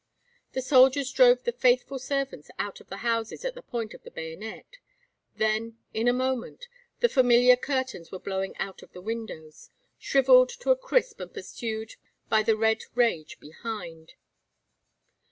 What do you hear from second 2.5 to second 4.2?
out of the houses at the point of the